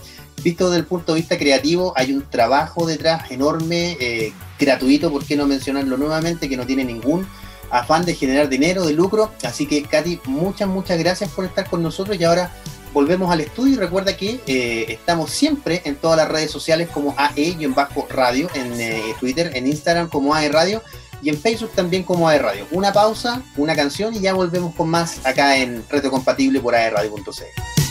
[0.43, 5.25] visto desde el punto de vista creativo, hay un trabajo detrás enorme, eh, gratuito, ¿por
[5.25, 6.49] qué no mencionarlo nuevamente?
[6.49, 7.27] Que no tiene ningún
[7.69, 9.31] afán de generar dinero, de lucro.
[9.43, 12.51] Así que, Katy, muchas, muchas gracias por estar con nosotros y ahora
[12.93, 17.15] volvemos al estudio y recuerda que eh, estamos siempre en todas las redes sociales como
[17.17, 20.81] AE-radio, en eh, Twitter, en Instagram como AE Radio
[21.21, 22.67] y en Facebook también como AE Radio.
[22.71, 27.86] Una pausa, una canción y ya volvemos con más acá en Reto Compatible por aeradio.cl.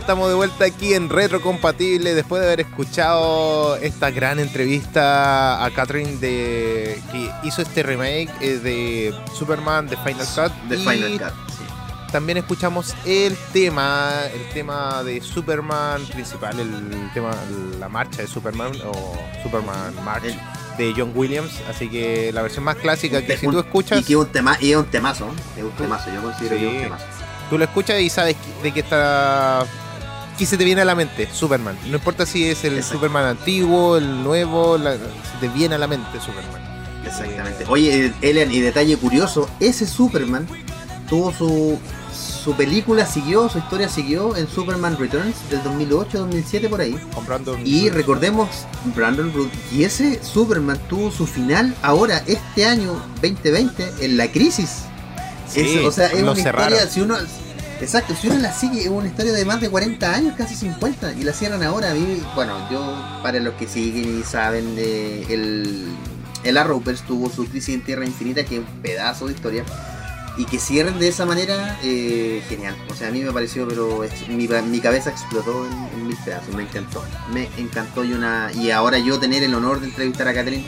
[0.00, 5.70] estamos de vuelta aquí en Retro Compatible después de haber escuchado esta gran entrevista a
[5.70, 10.52] Catherine de que hizo este remake eh, de Superman de Final Cut.
[10.68, 12.10] De Final Cut.
[12.10, 17.30] También escuchamos el tema, el tema de Superman principal, el tema,
[17.78, 20.34] la marcha de Superman o Superman March
[20.76, 24.00] de John Williams, así que la versión más clásica que si tú escuchas...
[24.00, 26.74] Y que un tema, y es un temazo, es un temazo, yo considero que es
[26.74, 27.04] un temazo.
[27.48, 29.64] Tú lo escuchas y sabes de qué está...
[30.38, 31.28] ¿Qué se te viene a la mente?
[31.32, 31.76] Superman.
[31.88, 34.98] No importa si es el Superman antiguo, el nuevo, se
[35.40, 36.60] te viene a la mente Superman.
[37.04, 37.64] Exactamente.
[37.68, 40.46] Oye, Elian, y detalle curioso, ese Superman
[41.08, 41.78] tuvo su
[42.42, 46.98] su película siguió, su historia siguió en Superman Returns del 2008-2007 por ahí.
[47.14, 48.48] Con Brandon y recordemos,
[48.96, 54.84] Brandon Root, y ese Superman tuvo su final ahora, este año 2020, en la crisis.
[55.84, 57.16] o sea, es una historia, si uno...
[57.80, 61.14] Exacto, si uno la sigue, es una historia de más de 40 años, casi 50,
[61.14, 61.94] y la cierran ahora.
[62.34, 62.80] bueno, yo,
[63.22, 65.86] para los que siguen y saben, de el,
[66.44, 69.64] el Arrowverse tuvo su crisis en Tierra Infinita, que es un pedazo de historia
[70.36, 72.74] y que cierren de esa manera, eh, genial.
[72.90, 76.62] O sea, a mí me pareció, pero mi, mi cabeza explotó en, mis pedazos, me
[76.62, 77.04] encantó.
[77.32, 80.64] Me encantó y una y ahora yo tener el honor de entrevistar a Catherine,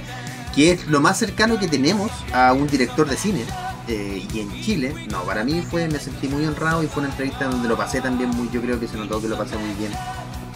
[0.55, 3.45] que es lo más cercano que tenemos a un director de cine.
[3.89, 7.11] Eh, y en Chile, no, para mí fue, me sentí muy honrado y fue una
[7.11, 9.75] entrevista donde lo pasé también muy, yo creo que se notó que lo pasé muy
[9.75, 9.93] bien,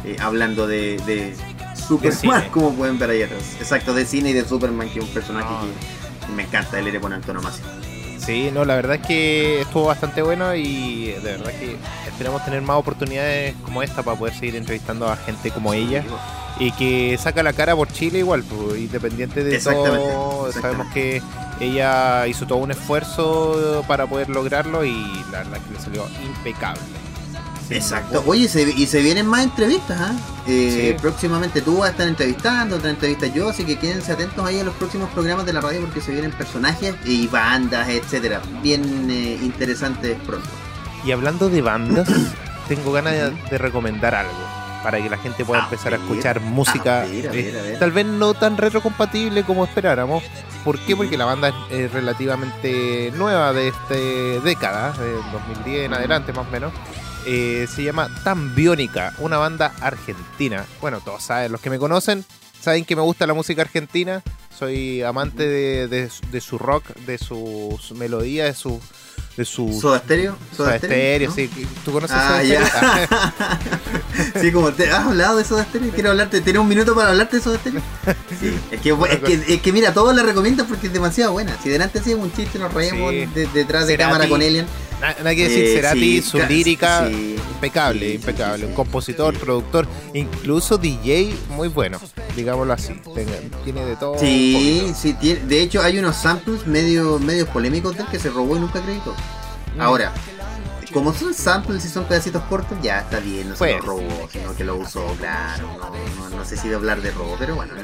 [0.05, 1.35] eh, hablando de, de
[1.75, 3.57] Superman, como pueden ver ahí atrás.
[3.59, 5.49] Exacto, de cine y de Superman, que es un personaje
[6.25, 7.65] que me encanta, él era por antonomasia.
[8.19, 11.77] Sí, no, la verdad es que estuvo bastante bueno y de verdad que
[12.09, 16.05] esperamos tener más oportunidades como esta para poder seguir entrevistando a gente como ella
[16.59, 20.51] y que saca la cara por Chile igual, pues, independiente de todo.
[20.53, 21.23] Sabemos que
[21.61, 26.81] ella hizo todo un esfuerzo para poder lograrlo y la verdad que le salió impecable.
[27.71, 28.23] Exacto.
[28.27, 30.15] Oye, y se vienen más entrevistas, ¿ah?
[30.47, 30.97] ¿eh?
[31.01, 34.65] Próximamente tú vas a estar entrevistando, otra entrevista yo, así que quédense atentos ahí a
[34.65, 39.39] los próximos programas de la radio porque se vienen personajes y bandas, etcétera, bien eh,
[39.43, 40.49] interesantes pronto.
[41.05, 42.09] Y hablando de bandas,
[42.69, 47.77] tengo ganas de, recomendar algo para que la gente pueda empezar a escuchar música eh,
[47.79, 50.23] tal vez no tan retrocompatible como esperáramos.
[50.65, 50.97] ¿Por qué?
[50.97, 53.95] Porque la banda es relativamente nueva de esta
[54.45, 56.73] década, de 2010 en adelante más o menos.
[57.29, 60.65] Eh, se llama Tambiónica, una banda argentina.
[60.81, 62.25] Bueno, todos saben, los que me conocen,
[62.61, 64.23] saben que me gusta la música argentina.
[64.57, 68.81] Soy amante de, su rock, de sus melodías, de su.
[69.37, 70.37] De su ¿Soda Stereo?
[70.57, 71.51] Soda, Stereo, sí.
[71.85, 73.61] ¿Tú conoces ah, Soda
[74.41, 75.91] sí, como te has hablado de Soda Stereo.
[75.93, 76.41] Quiero hablarte.
[76.41, 77.83] ¿Tienes un minuto para hablarte de Soda Stereo?
[78.41, 78.55] Sí.
[78.71, 81.57] Es que, es que, es que mira, todos la recomiendo porque es demasiado buena.
[81.63, 83.13] Si delante hacíamos un chiste, nos reíamos
[83.55, 84.67] detrás de cámara con Alien.
[85.01, 88.67] Nada que decir, eh, Cerati, su lírica, impecable, impecable.
[88.67, 91.99] Un compositor, productor, incluso DJ muy bueno,
[92.35, 93.01] digámoslo así.
[93.65, 94.19] Tiene, de todo.
[94.19, 98.57] Sí, sí, tiene, de hecho hay unos samples medio, medio polémicos del que se robó
[98.57, 99.15] y nunca acreditó.
[99.77, 99.81] Mm.
[99.81, 100.13] Ahora,
[100.97, 104.57] como son samples y son pedacitos cortos, ya está bien, no se lo robó, sino
[104.57, 105.69] que lo usó, claro.
[106.35, 107.75] No, sé si de hablar de robo, pero bueno,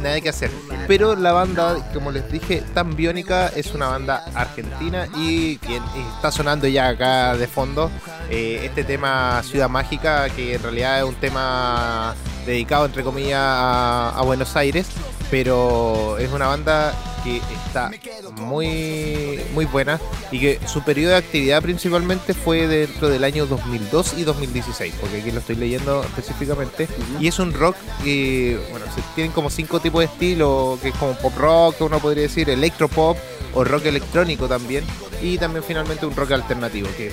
[0.00, 0.50] Nada que hacer.
[0.88, 5.82] Pero la banda, como les dije, tan biónica, es una banda argentina y quien
[6.14, 7.90] está sonando ya acá de fondo
[8.30, 12.14] eh, este tema Ciudad Mágica, que en realidad es un tema
[12.46, 14.86] dedicado, entre comillas, a Buenos Aires,
[15.30, 17.90] pero es una banda que está
[18.36, 24.14] muy, muy buena y que su periodo de actividad principalmente fue dentro del año 2002
[24.18, 26.88] y 2016, porque aquí lo estoy leyendo específicamente.
[27.20, 31.12] Y es un rock que, bueno, tienen como cinco tipos de estilo, que es como
[31.14, 33.16] pop rock, uno podría decir, electropop
[33.54, 34.84] o rock electrónico también,
[35.22, 37.12] y también finalmente un rock alternativo, que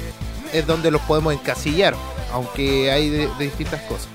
[0.54, 1.96] es donde los podemos encasillar,
[2.32, 4.08] aunque hay de distintas cosas.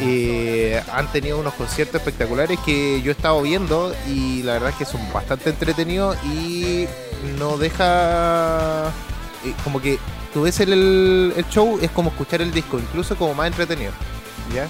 [0.00, 4.76] Eh, han tenido unos conciertos espectaculares que yo he estado viendo y la verdad es
[4.76, 6.86] que son bastante entretenidos y
[7.36, 8.90] no deja
[9.44, 9.98] eh, como que
[10.32, 13.90] tú ves el, show es como escuchar el disco incluso como más entretenido
[14.54, 14.68] ya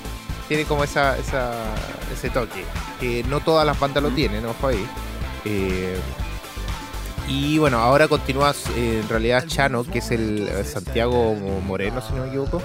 [0.49, 1.53] tiene como esa, esa
[2.11, 2.65] ese toque
[2.99, 4.87] que no todas las bandas lo tienen ojo ahí.
[5.45, 5.95] Eh,
[7.29, 11.35] y bueno ahora continúa en realidad Chano que es el Santiago
[11.67, 12.63] Moreno si no me equivoco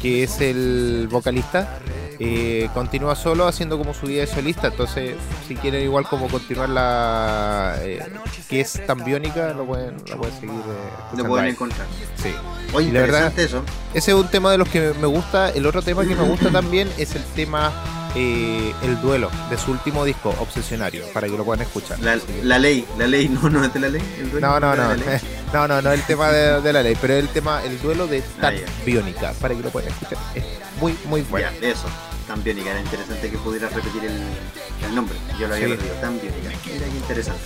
[0.00, 1.78] que es el vocalista,
[2.18, 4.68] eh, continúa solo haciendo como su vida de solista.
[4.68, 5.16] Entonces,
[5.48, 8.00] si quieren igual como continuar la eh,
[8.48, 10.60] que es tan biónica, lo pueden, lo pueden seguir.
[10.60, 11.86] Eh, lo pueden encontrar.
[12.22, 12.34] Sí.
[12.74, 13.62] Oye, interesante eso.
[13.94, 15.50] Ese es un tema de los que me gusta.
[15.50, 17.72] El otro tema que me gusta también es el tema
[18.14, 21.98] eh, El Duelo, de su último disco, Obsesionario, para que lo puedan escuchar.
[22.00, 22.16] La,
[22.58, 24.02] ley, la ley, no, no es de la ley.
[24.40, 24.94] no, no, no,
[25.52, 28.40] no, no, no, el tema de, la ley, pero el tema, el duelo de ah,
[28.40, 30.18] Tan Biónica, para que lo puedan escuchar.
[30.34, 30.44] Es
[30.80, 31.48] muy, muy bueno.
[31.60, 31.86] Ya, eso,
[32.26, 35.16] Tan Biónica, era interesante que pudieras repetir el, nombre.
[35.38, 36.50] Yo lo había perdido, Tan Biónica.
[36.74, 37.42] Era interesante.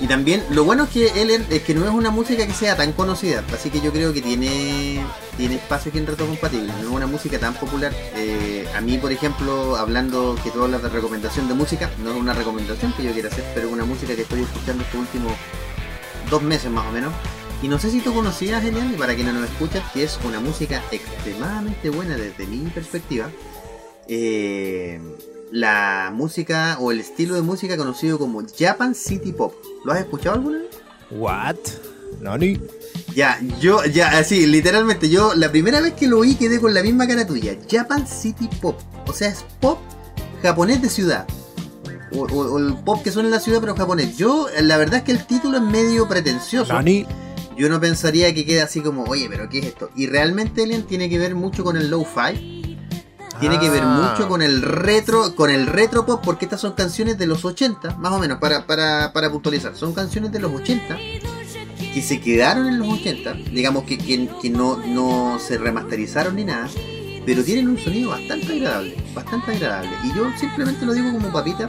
[0.00, 2.76] Y también, lo bueno es que él es que no es una música que sea
[2.76, 5.04] tan conocida, así que yo creo que tiene,
[5.36, 7.92] tiene espacio aquí en Reto Compatible, no es una música tan popular.
[8.14, 12.16] Eh, a mí, por ejemplo, hablando que tú hablas de recomendación de música, no es
[12.16, 15.32] una recomendación que yo quiera hacer, pero es una música que estoy escuchando estos últimos
[16.30, 17.12] dos meses más o menos.
[17.60, 20.16] Y no sé si tú conocías, Genial, y para quienes no lo escuchan, que es
[20.24, 23.30] una música extremadamente buena desde mi perspectiva.
[24.06, 25.00] Eh,
[25.50, 29.54] la música o el estilo de música conocido como Japan City Pop.
[29.84, 30.68] ¿Lo has escuchado alguna vez?
[31.10, 31.56] What?
[32.20, 32.60] Nani.
[33.14, 36.82] Ya, yo, ya, así, literalmente, yo la primera vez que lo oí quedé con la
[36.82, 37.56] misma cara tuya.
[37.70, 38.78] Japan City Pop.
[39.06, 39.78] O sea, es pop
[40.42, 41.26] japonés de ciudad.
[42.12, 44.16] O, el pop que suena en la ciudad, pero japonés.
[44.16, 46.72] Yo, la verdad es que el título es medio pretencioso.
[46.72, 47.06] Nani.
[47.56, 49.90] Yo no pensaría que quede así como, oye, pero ¿qué es esto?
[49.96, 52.57] Y realmente, Alien, tiene que ver mucho con el low-fi
[53.40, 54.10] tiene que ver ah.
[54.10, 57.96] mucho con el retro, con el retro pop, porque estas son canciones de los 80,
[57.96, 59.76] más o menos, para, para, para puntualizar.
[59.76, 60.96] Son canciones de los 80
[61.94, 66.68] que se quedaron en los 80, digamos que, que, no, no se remasterizaron ni nada,
[67.24, 69.90] pero tienen un sonido bastante agradable, bastante agradable.
[70.04, 71.68] Y yo simplemente lo digo como papita,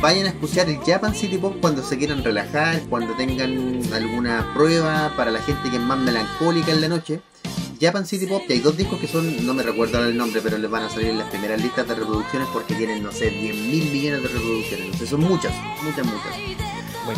[0.00, 5.12] vayan a escuchar el Japan City Pop cuando se quieran relajar, cuando tengan alguna prueba
[5.16, 7.20] para la gente que es más melancólica en la noche.
[7.80, 10.58] Japan City Pop, que hay dos discos que son, no me recuerdo el nombre, pero
[10.58, 13.54] les van a salir en las primeras listas de reproducciones porque tienen, no sé, 10
[13.54, 14.98] mil millones de reproducciones.
[14.98, 15.52] Sé, son muchas,
[15.82, 16.64] muchas, muchas.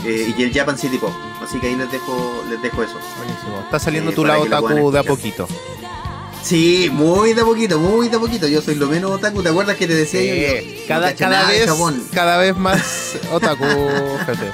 [0.05, 1.13] Eh, y el Japan City Pop.
[1.43, 2.99] Así que ahí les dejo, les dejo eso.
[3.19, 3.61] Buenísimo.
[3.61, 5.47] Está saliendo eh, tu lado otaku de a poquito.
[6.43, 8.47] Sí, muy de a poquito, muy de a poquito.
[8.47, 9.43] Yo soy lo menos otaku.
[9.43, 10.69] ¿Te acuerdas que te decía yo?
[10.89, 11.71] Cada, cada vez,
[12.13, 13.65] cada vez más otaku,
[14.27, 14.51] jefe.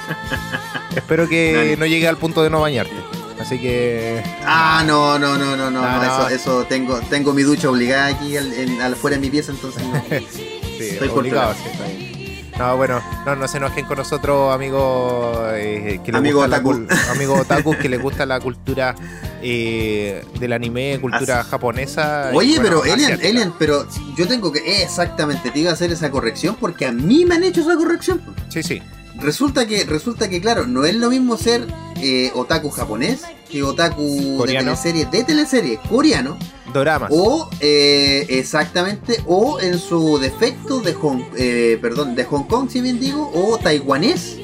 [0.95, 3.12] Espero que no llegue al punto de no bañarte.
[3.39, 4.23] Así que.
[4.45, 6.03] Ah, no, no, no, no, no.
[6.03, 9.83] Eso, eso tengo, tengo mi ducha obligada aquí al, al, fuera de mi pieza, entonces
[9.83, 10.03] no.
[10.31, 16.11] sí, Estoy obligado, sí, No, bueno, no, no se enojen con nosotros, amigos eh, que
[16.11, 16.73] les amigo gusta otaku.
[16.73, 18.95] La, amigos otaku que les gusta la cultura
[19.41, 22.31] eh, del anime, cultura japonesa.
[22.33, 26.55] Oye, pero Elian, Elian, pero yo tengo que exactamente te iba a hacer esa corrección
[26.59, 28.21] porque a mí me han hecho esa corrección.
[28.49, 28.81] Sí, sí.
[29.15, 31.67] Resulta que, resulta que, claro, no es lo mismo ser
[32.01, 34.71] eh, otaku japonés que otaku ¿Coreano?
[34.71, 36.37] de teleserie, de teleserie coreano.
[36.73, 37.11] Doramas.
[37.13, 42.81] O, eh, exactamente, o en su defecto de Hong, eh, perdón, de Hong Kong, si
[42.81, 44.37] bien digo, o taiwanés.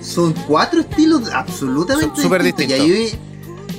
[0.00, 2.78] Son cuatro estilos absolutamente súper distintos.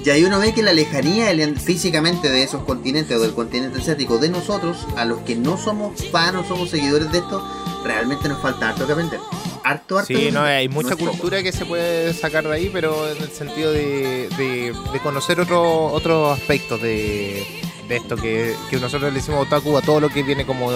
[0.06, 4.18] Y ahí, uno ve que la lejanía físicamente de esos continentes o del continente asiático
[4.18, 7.42] de nosotros, a los que no somos fans, no somos seguidores de esto,
[7.86, 9.20] realmente nos falta harto que aprender
[9.64, 10.08] harto, harto.
[10.08, 13.72] Sí, no, hay mucha cultura que se puede sacar de ahí, pero en el sentido
[13.72, 17.46] de, de, conocer otros otro aspectos de,
[17.88, 20.72] de esto, que, que, nosotros le decimos otaku a todo lo que viene como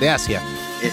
[0.00, 0.42] de, Asia.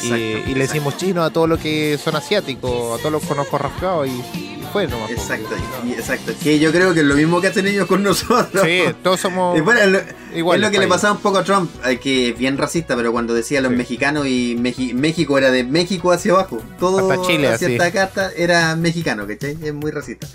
[0.04, 3.58] Y, y, le decimos chino a todo lo que son asiáticos, a todos los conozco
[3.58, 5.12] rasgados y fue nomás.
[5.12, 5.56] Exacto,
[5.88, 6.34] exacto.
[6.42, 8.64] Que yo creo que es lo mismo que hacen ellos con nosotros.
[8.64, 10.04] Sí, todos somos iguales.
[10.34, 13.34] Es lo que le pasaba un poco a Trump, eh, que bien racista, pero cuando
[13.34, 14.56] decía los mexicanos y
[14.94, 16.62] México era de México hacia abajo.
[16.80, 19.58] Todo Hasta Chile, hacia esta carta era mexicano, ¿cachai?
[19.62, 20.28] Es muy racista.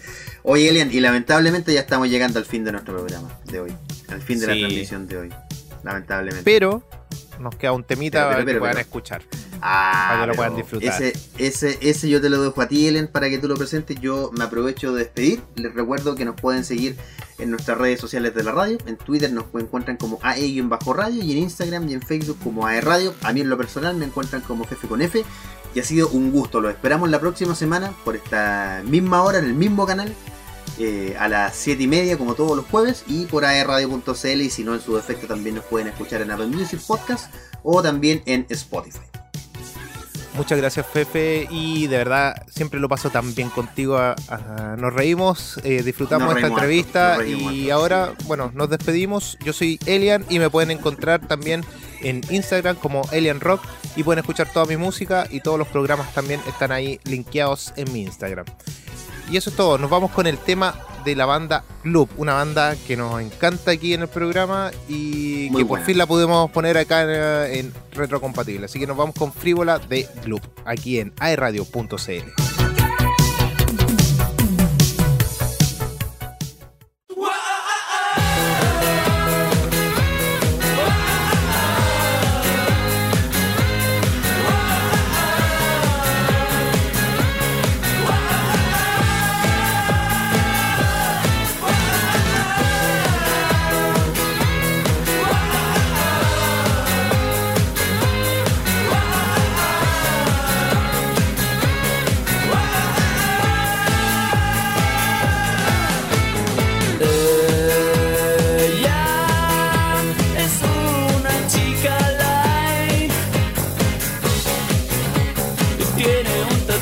[0.42, 3.72] Oye, Elian, y lamentablemente ya estamos llegando al fin de nuestro programa de hoy.
[4.08, 5.30] Al fin de la transmisión de hoy.
[5.82, 6.44] Lamentablemente.
[6.44, 6.82] Pero
[7.38, 9.22] nos queda un temita para que puedan escuchar.
[9.60, 11.02] Ah, para que lo puedan disfrutar.
[11.02, 14.00] Ese, ese, ese yo te lo dejo a ti, Ellen, para que tú lo presentes.
[14.00, 15.42] Yo me aprovecho de despedir.
[15.56, 16.96] Les recuerdo que nos pueden seguir
[17.38, 18.78] en nuestras redes sociales de la radio.
[18.86, 23.14] En Twitter nos encuentran como AE-radio y en Instagram y en Facebook como AE Radio.
[23.22, 25.24] A mí en lo personal me encuentran como Jefe con F.
[25.74, 26.60] Y ha sido un gusto.
[26.60, 30.14] Lo esperamos la próxima semana por esta misma hora en el mismo canal
[30.78, 34.64] eh, a las 7 y media como todos los jueves y por aerradio.cl y si
[34.64, 38.46] no en su defecto también nos pueden escuchar en Apple Music Podcast o también en
[38.48, 39.00] Spotify.
[40.36, 44.00] Muchas gracias Fefe y de verdad siempre lo paso tan bien contigo.
[44.78, 49.38] nos reímos, eh, disfrutamos esta entrevista y ahora, bueno, nos despedimos.
[49.44, 51.64] Yo soy Elian y me pueden encontrar también
[52.00, 53.62] en Instagram como Elian Rock
[53.94, 57.92] y pueden escuchar toda mi música y todos los programas también están ahí linkeados en
[57.92, 58.46] mi Instagram.
[59.30, 59.78] Y eso es todo.
[59.78, 63.92] Nos vamos con el tema de la banda Club, una banda que nos encanta aquí
[63.92, 68.64] en el programa y que por fin la pudimos poner acá en, en retrocompatible.
[68.64, 72.53] Así que nos vamos con Frívola de Club, aquí en aeradio.cl.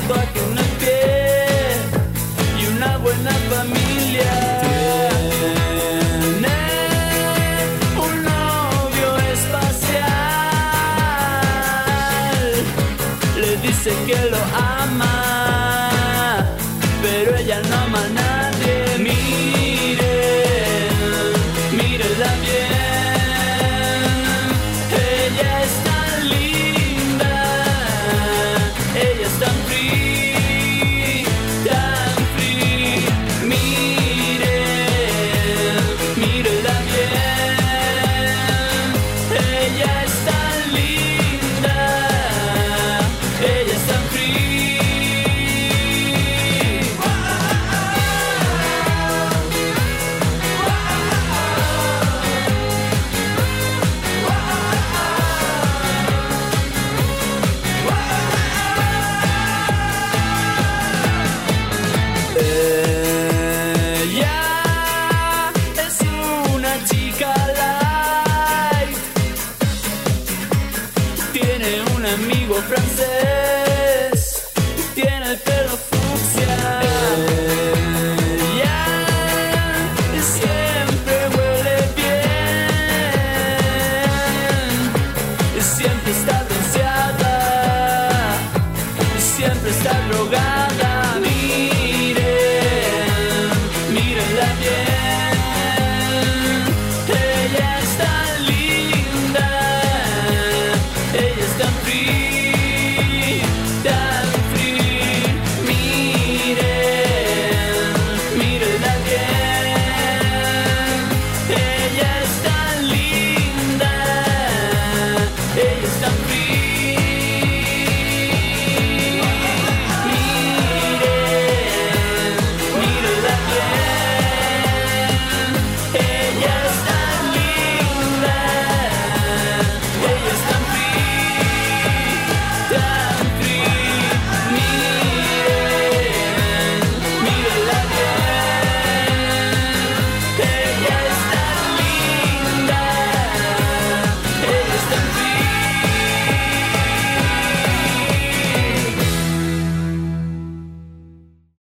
[0.07, 0.62] but.